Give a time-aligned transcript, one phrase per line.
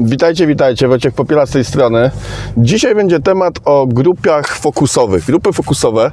[0.00, 2.10] Witajcie, witajcie, Wojciech Popiela z tej strony.
[2.56, 5.24] Dzisiaj będzie temat o grupach fokusowych.
[5.24, 6.10] Grupy fokusowe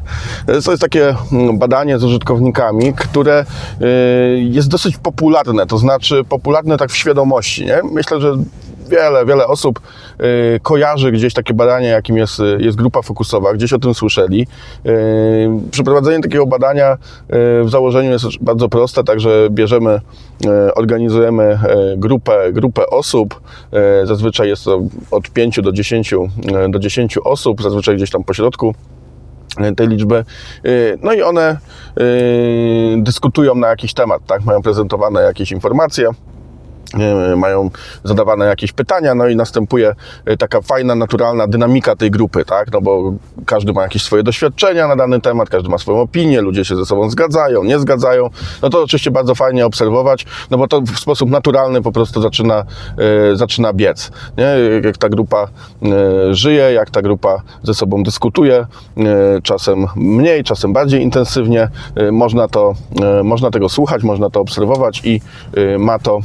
[0.48, 3.46] e, to jest takie mm, badanie z użytkownikami, które
[3.82, 3.86] y,
[4.40, 7.66] jest dosyć popularne, to znaczy popularne tak w świadomości.
[7.66, 7.82] Nie?
[7.92, 8.38] Myślę, że
[8.90, 9.80] wiele, wiele osób
[10.56, 14.48] y, kojarzy gdzieś takie badanie, jakim jest, y, jest grupa fokusowa, gdzieś o tym słyszeli.
[14.86, 16.98] Y, Przeprowadzenie takiego badania
[17.64, 20.02] w założeniu jest bardzo proste, także bierzemy,
[20.76, 21.60] organizujemy
[21.98, 23.42] grupę, grupę osób,
[24.04, 26.18] zazwyczaj jest to od 5 do 10, y,
[26.70, 28.76] do 10 osób, zazwyczaj gdzieś tam po środku
[29.78, 30.26] tej liczby.
[31.02, 31.58] No i one
[32.98, 34.46] dyskutują na jakiś temat, tak?
[34.46, 36.10] Mają prezentowane jakieś informacje
[37.38, 37.70] mają
[38.04, 42.72] zadawane jakieś pytania, no i następuje e, taka fajna, naturalna dynamika tej grupy, tak?
[42.72, 43.14] No bo
[43.46, 46.86] każdy ma jakieś swoje doświadczenia na dany temat, każdy ma swoją opinię, ludzie się ze
[46.86, 48.30] sobą zgadzają, nie zgadzają.
[48.62, 52.66] No to oczywiście bardzo fajnie obserwować, no bo to w sposób naturalny po prostu zaczyna,
[53.32, 54.56] e, zaczyna biec, nie?
[54.84, 55.48] Jak ta grupa
[55.84, 58.66] e, żyje, jak ta grupa ze sobą dyskutuje,
[58.98, 64.42] e, czasem mniej, czasem bardziej intensywnie, e, można to, e, można tego słuchać, można to
[64.42, 65.22] obserwować i
[65.54, 66.20] e, ma to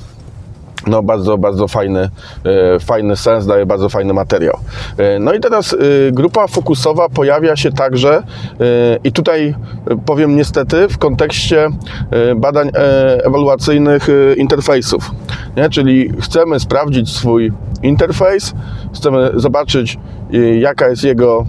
[0.87, 2.09] no bardzo, bardzo fajny,
[2.45, 4.57] e, fajny sens, daje bardzo fajny materiał.
[4.99, 5.77] E, No i teraz e,
[6.13, 8.23] grupa fokusowa pojawia się także
[9.05, 9.55] i tutaj
[10.07, 11.69] powiem niestety w kontekście
[12.37, 12.71] badań
[13.25, 15.11] ewaluacyjnych interfejsów.
[15.57, 15.71] Nie?
[15.71, 18.55] Czyli chcemy sprawdzić swój interfejs,
[18.95, 19.99] chcemy zobaczyć
[20.61, 21.47] jaka jest jego,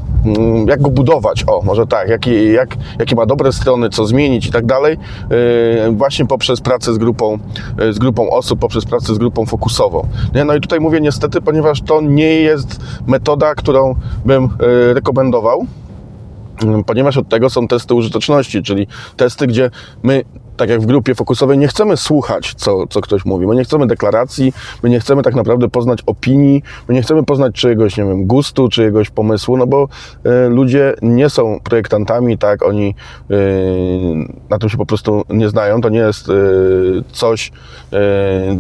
[0.68, 2.78] jak go budować, o może tak, jakie, jak,
[3.16, 4.98] ma dobre strony, co zmienić i tak dalej,
[5.86, 7.38] e, właśnie poprzez pracę z grupą,
[7.80, 10.08] e, z grupą osób, poprzez pracę z grupą fokusową.
[10.36, 10.46] Nie?
[10.46, 15.66] No i tutaj mówię niestety, ponieważ to nie jest metoda, którą bym e, rekomendował,
[16.64, 19.70] Mm, ponieważ od tego są testy użyteczności, czyli testy, gdzie
[20.04, 20.24] my,
[20.58, 23.48] tak jak w grupie fokusowej, nie chcemy słuchać, co, co ktoś mówi.
[23.48, 27.56] My nie chcemy deklaracji, my nie chcemy tak naprawdę poznać opinii, my nie chcemy poznać
[27.56, 29.88] czyjegoś, nie wiem, gustu, czyjegoś pomysłu, no bo
[30.24, 32.96] e, ludzie nie są projektantami, tak, oni
[33.30, 33.36] e,
[34.50, 35.82] na tym się po prostu nie znają.
[35.82, 36.34] To nie jest e,
[37.12, 37.52] coś,
[37.94, 38.58] e,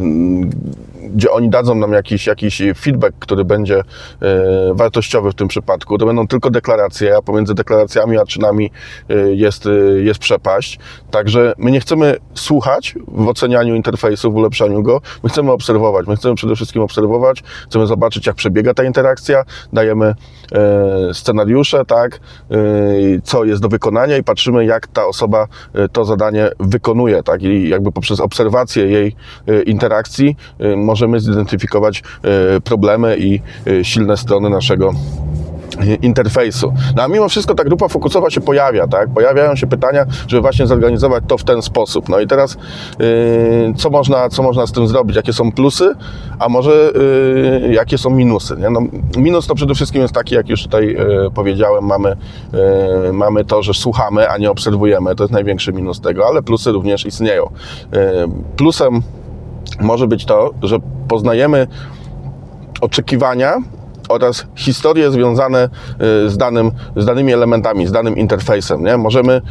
[1.15, 3.83] gdzie oni dadzą nam jakiś, jakiś feedback, który będzie e,
[4.73, 5.97] wartościowy w tym przypadku.
[5.97, 8.71] To będą tylko deklaracje, a pomiędzy deklaracjami a czynami
[9.09, 9.69] e, jest, e,
[10.01, 10.79] jest przepaść.
[11.11, 15.01] Także my nie chcemy słuchać w ocenianiu interfejsu, w ulepszaniu go.
[15.23, 16.07] My chcemy obserwować.
[16.07, 19.43] My chcemy przede wszystkim obserwować, chcemy zobaczyć, jak przebiega ta interakcja.
[19.73, 20.15] Dajemy
[21.13, 22.19] scenariusze, tak,
[23.23, 25.47] co jest do wykonania i patrzymy, jak ta osoba
[25.91, 29.15] to zadanie wykonuje, tak, i jakby poprzez obserwację jej
[29.65, 34.93] interakcji e, możemy zidentyfikować e, problemy i e, silne strony naszego
[36.01, 36.73] interfejsu.
[36.95, 39.09] No a mimo wszystko ta grupa fokusowa się pojawia, tak?
[39.09, 42.09] Pojawiają się pytania, żeby właśnie zorganizować to w ten sposób.
[42.09, 45.15] No i teraz e, co, można, co można z tym zrobić?
[45.15, 45.95] Jakie są plusy,
[46.39, 46.91] a może
[47.63, 48.55] e, jakie są minusy?
[48.59, 48.69] Nie?
[48.69, 48.81] No,
[49.17, 52.15] minus to przede wszystkim jest taki, jak już tutaj e, powiedziałem, mamy,
[53.09, 55.15] e, mamy to, że słuchamy, a nie obserwujemy.
[55.15, 57.49] To jest największy minus tego, ale plusy również istnieją.
[57.93, 59.01] E, plusem
[59.79, 60.77] może być to, że
[61.07, 61.67] poznajemy
[62.81, 63.57] oczekiwania
[64.09, 65.69] oraz historie związane
[66.25, 68.83] y, z, danym, z danymi elementami, z danym interfejsem.
[68.83, 68.97] Nie?
[68.97, 69.41] Możemy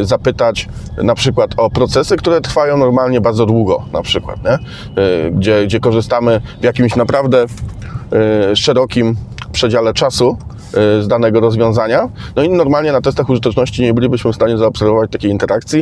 [0.00, 0.68] y, zapytać
[1.02, 4.54] na przykład o procesy, które trwają normalnie bardzo długo, na przykład, nie?
[5.02, 7.46] Y, Gdzie, gdzie korzystamy w jakimś naprawdę
[8.54, 9.16] szerokim
[9.52, 10.36] przedziale czasu
[10.98, 12.08] y, z danego rozwiązania.
[12.36, 15.80] No i normalnie na testach użyteczności nie bylibyśmy w stanie zaobserwować takiej interakcji,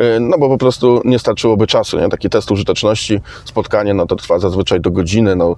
[0.00, 2.00] y, no bo po prostu nie starczyłoby czasu.
[2.00, 2.08] Nie?
[2.08, 5.56] Taki test użyteczności, spotkanie, no to trwa zazwyczaj do godziny, no, y,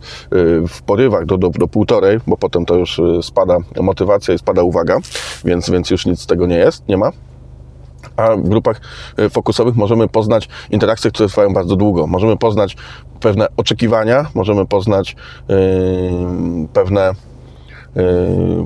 [0.69, 4.99] w porywach do, do, do półtorej, bo potem to już spada motywacja i spada uwaga,
[5.44, 7.11] więc, więc już nic z tego nie jest, nie ma
[8.17, 8.81] a w grupach
[9.31, 12.06] fokusowych możemy poznać interakcje, które trwają bardzo długo.
[12.06, 12.77] Możemy poznać
[13.21, 15.17] pewne oczekiwania, możemy poznać
[15.49, 15.56] yy,
[16.73, 17.12] pewne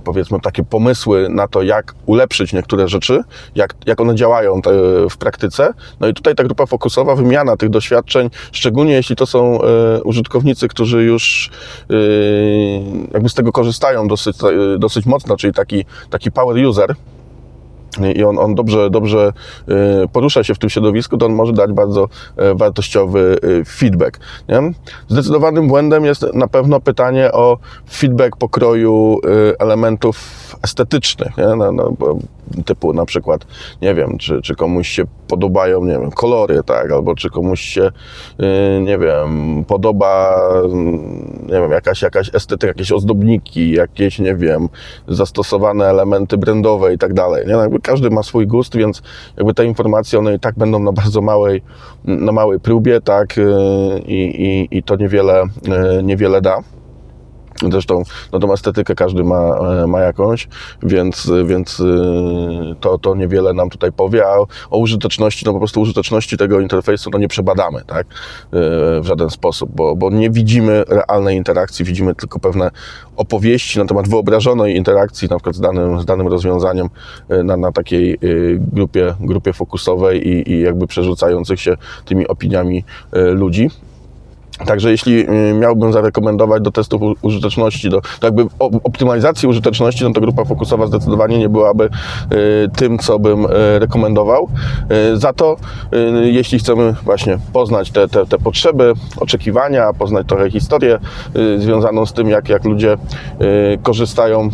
[0.05, 3.21] powiedzmy takie pomysły na to, jak ulepszyć niektóre rzeczy,
[3.55, 4.71] jak, jak one działają te,
[5.11, 5.75] w praktyce.
[6.01, 10.69] No i tutaj ta grupa fokusowa, wymiana tych doświadczeń, szczególnie jeśli to są yy, użytkownicy,
[10.69, 11.51] którzy już
[11.89, 11.97] yy,
[13.13, 14.37] jakby z tego korzystają dosyć,
[14.78, 16.95] dosyć mocno, czyli taki, taki power user,
[18.04, 19.33] i on, on dobrze, dobrze
[19.69, 24.21] y, porusza się w tym środowisku, to on może dać bardzo y, wartościowy y, feedback.
[24.48, 24.72] Nie?
[25.09, 27.59] Zdecydowanym błędem jest na pewno pytanie o
[27.91, 29.21] feedback pokroju
[29.59, 31.47] elementów estetycznych, nie?
[31.57, 31.97] No, no,
[32.65, 33.47] typu na przykład,
[33.83, 37.91] nie wiem, czy, czy komuś się podobają, nie wiem, kolory, tak, albo czy komuś się,
[38.39, 44.69] yy, nie wiem, podoba, mm, nie wiem, jakaś, jakaś estetyka, jakieś ozdobniki, jakieś, nie wiem,
[45.09, 47.53] zastosowane elementy brandowe i tak dalej, nie?
[47.53, 49.03] No, jakby każdy ma swój gust, więc
[49.37, 51.63] jakby te informacje, one i tak będą na bardzo małej,
[52.04, 55.45] na małej próbie, tak, yy, i, i, i to niewiele,
[55.97, 56.63] yy, niewiele da.
[57.71, 60.49] Zresztą no tą estetykę każdy ma, e, ma jakąś,
[60.83, 61.85] więc, więc y,
[62.81, 64.37] to, to niewiele nam tutaj powie, a
[64.71, 68.07] o użyteczności, no po prostu użyteczności tego interfejsu no nie przebadamy tak,
[69.01, 72.71] w żaden sposób, bo, bo nie widzimy realnej interakcji, widzimy tylko pewne
[73.17, 76.89] opowieści na temat wyobrażonej interakcji na przykład z danym, z danym rozwiązaniem
[77.45, 78.19] na, na takiej
[78.59, 83.71] grupie, grupie fokusowej i, i jakby przerzucających się tymi opiniami ludzi.
[84.65, 88.47] Także jeśli y, miałbym zarekomendować do testów użyteczności, do, jakby
[88.85, 94.49] optymalizacji użyteczności, no to grupa fokusowa zdecydowanie nie byłaby y, tym, co bym y, rekomendował.
[95.15, 95.57] Za to,
[96.23, 100.99] jeśli chcemy właśnie poznać te, te, te potrzeby, oczekiwania, poznać trochę historię
[101.59, 102.97] związaną z tym, jak, jak ludzie
[103.83, 104.49] korzystają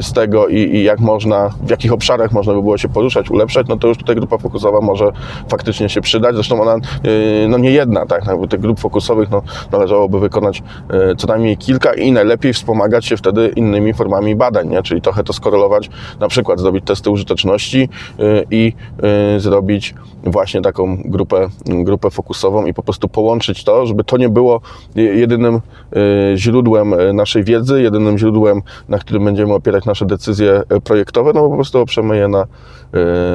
[0.00, 3.66] z tego i, i jak można, w jakich obszarach można by było się poruszać, ulepszać,
[3.68, 5.12] no to już tutaj grupa fokusowa może
[5.48, 6.34] faktycznie się przydać.
[6.34, 6.76] Zresztą ona,
[7.48, 9.42] no nie jedna, tak, jakby tych grup fokusowych no,
[9.72, 10.62] należałoby wykonać
[11.12, 14.82] y, co najmniej kilka i najlepiej wspomagać się wtedy innymi formami badań, nie?
[14.82, 15.90] czyli trochę to skorelować,
[16.20, 17.88] na przykład zrobić testy użyteczności
[18.20, 18.72] y, i
[19.36, 19.94] y, zrobić
[20.24, 24.60] właśnie taką grupę, grupę fokusową i po prostu połączyć to, żeby to nie było
[24.94, 25.60] je- jedynym
[26.36, 31.54] źródłem naszej wiedzy, jedynym źródłem, na którym będziemy opierać nasze decyzje projektowe, no bo po
[31.54, 32.46] prostu oprzemy je na,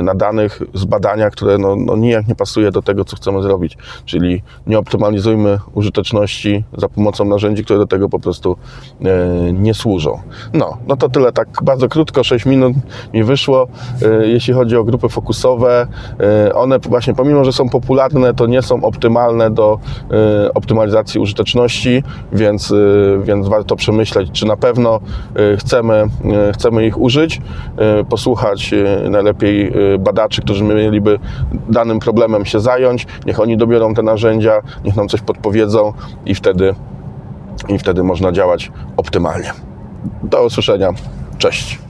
[0.03, 3.77] na danych z badania, które no, no nijak nie pasuje do tego, co chcemy zrobić.
[4.05, 8.57] Czyli nie optymalizujmy użyteczności za pomocą narzędzi, które do tego po prostu
[9.01, 10.19] y, nie służą.
[10.53, 12.73] No, no to tyle, tak bardzo krótko, 6 minut
[13.13, 13.67] mi wyszło.
[14.01, 15.87] Y, Jeśli chodzi o grupy fokusowe,
[16.49, 19.79] y, one właśnie pomimo, że są popularne, to nie są optymalne do
[20.47, 22.03] y, optymalizacji użyteczności,
[22.33, 24.99] więc, y, więc warto przemyśleć, czy na pewno
[25.53, 26.03] y, chcemy,
[26.49, 27.41] y, chcemy ich użyć,
[28.01, 31.19] y, posłuchać y, najlepiej y, badaczy, którzy mieliby
[31.69, 35.93] danym problemem się zająć, niech oni dobiorą te narzędzia, niech nam coś podpowiedzą
[36.25, 36.75] i wtedy,
[37.67, 39.51] i wtedy można działać optymalnie.
[40.23, 40.89] Do usłyszenia.
[41.37, 41.84] Cześć.